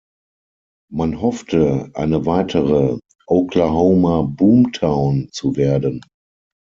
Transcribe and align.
Man 0.91 1.21
hoffte, 1.21 1.91
eine 1.93 2.25
weitere 2.25 2.97
„Oklahoma 3.27 4.23
boomtown“ 4.23 5.29
zu 5.31 5.55
werden. 5.57 6.01